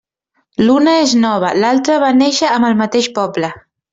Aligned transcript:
L'una 0.67 0.95
és 1.01 1.11
nova, 1.25 1.51
l'altra 1.65 1.99
va 2.05 2.11
néixer 2.23 2.51
amb 2.57 2.69
el 2.71 2.79
mateix 2.83 3.13
poble. 3.21 3.55